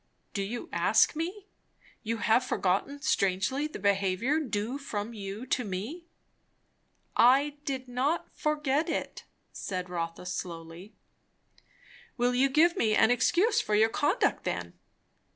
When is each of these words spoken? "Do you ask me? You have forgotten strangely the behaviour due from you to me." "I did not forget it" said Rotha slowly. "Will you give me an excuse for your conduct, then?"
"Do 0.33 0.41
you 0.41 0.67
ask 0.73 1.15
me? 1.15 1.45
You 2.01 2.17
have 2.17 2.43
forgotten 2.43 3.03
strangely 3.03 3.67
the 3.67 3.77
behaviour 3.77 4.39
due 4.39 4.79
from 4.79 5.13
you 5.13 5.45
to 5.45 5.63
me." 5.63 6.07
"I 7.15 7.57
did 7.65 7.87
not 7.87 8.25
forget 8.33 8.89
it" 8.89 9.25
said 9.51 9.91
Rotha 9.91 10.25
slowly. 10.25 10.95
"Will 12.17 12.33
you 12.33 12.49
give 12.49 12.75
me 12.75 12.95
an 12.95 13.11
excuse 13.11 13.61
for 13.61 13.75
your 13.75 13.89
conduct, 13.89 14.43
then?" 14.43 14.73